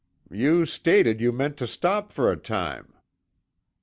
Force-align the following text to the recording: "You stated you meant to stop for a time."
"You 0.31 0.65
stated 0.65 1.21
you 1.21 1.31
meant 1.31 1.57
to 1.57 1.67
stop 1.67 2.11
for 2.11 2.31
a 2.31 2.35
time." 2.35 2.95